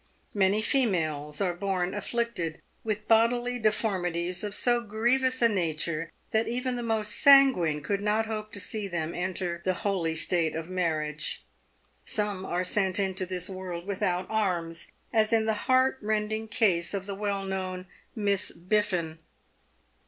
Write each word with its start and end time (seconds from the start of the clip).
Many 0.33 0.63
females 0.63 1.41
are 1.41 1.53
born 1.53 1.93
afflicted 1.93 2.59
with 2.83 3.07
bodily 3.07 3.59
deformities 3.59 4.43
of 4.43 4.55
so 4.55 4.81
grievous 4.81 5.43
a 5.43 5.47
nature 5.47 6.09
that 6.31 6.47
even 6.47 6.75
the 6.75 6.81
most 6.81 7.19
sanguine 7.19 7.83
could 7.83 8.01
not 8.01 8.25
hope 8.25 8.51
to 8.53 8.59
see 8.59 8.87
them 8.87 9.13
enter 9.13 9.61
the 9.63 9.75
holy 9.85 10.15
state 10.15 10.55
of 10.55 10.71
marriage. 10.71 11.45
Some 12.03 12.47
are 12.47 12.63
sent 12.63 12.97
into 12.99 13.27
this 13.27 13.47
world 13.47 13.85
without 13.85 14.25
arms, 14.27 14.91
as 15.13 15.31
in 15.31 15.45
the 15.45 15.69
heartrending 15.69 16.47
case 16.47 16.95
of 16.95 17.05
the 17.05 17.13
well 17.13 17.45
known 17.45 17.85
Miss 18.15 18.51
Biffin. 18.51 19.19